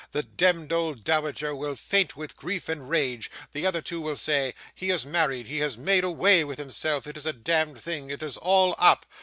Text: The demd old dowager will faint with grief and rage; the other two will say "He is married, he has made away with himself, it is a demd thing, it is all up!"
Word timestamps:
The 0.13 0.23
demd 0.23 0.71
old 0.71 1.03
dowager 1.03 1.53
will 1.55 1.75
faint 1.75 2.17
with 2.17 2.35
grief 2.35 2.69
and 2.69 2.89
rage; 2.89 3.29
the 3.51 3.67
other 3.67 3.83
two 3.83 4.01
will 4.01 4.17
say 4.17 4.55
"He 4.73 4.89
is 4.89 5.05
married, 5.05 5.45
he 5.45 5.59
has 5.59 5.77
made 5.77 6.03
away 6.03 6.43
with 6.43 6.57
himself, 6.57 7.05
it 7.05 7.17
is 7.17 7.27
a 7.27 7.33
demd 7.33 7.79
thing, 7.79 8.09
it 8.09 8.23
is 8.23 8.35
all 8.35 8.73
up!" 8.79 9.05